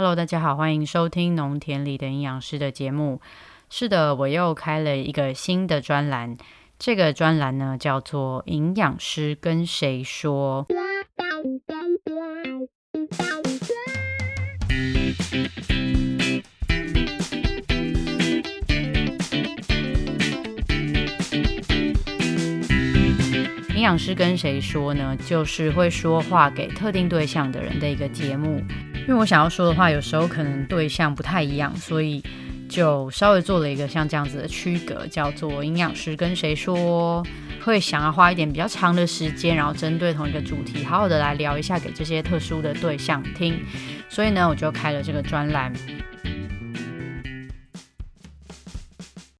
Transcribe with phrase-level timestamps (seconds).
[0.00, 3.20] Hello，大家好，欢迎收听农田里的营养师的节目。
[3.68, 6.36] 是的，我又开了一个新的专栏，
[6.78, 10.64] 这个专栏呢叫做“营养师跟谁说”。
[23.74, 25.16] 营养师跟谁说呢？
[25.26, 28.62] 就是会说话给特定对象的人的一个节目。
[29.08, 32.22] 因为我想要说的话，有时候可能对象不太一样，所以
[32.68, 37.26] 就稍微做了一个像这样子的区隔，叫做营养师跟谁说，
[37.64, 43.58] 会想要花一点比较长的时间，然后针对同一个主题，好好的来聊一下给这些特殊的对象听。
[44.10, 45.72] 所以呢，我就开了这个专栏。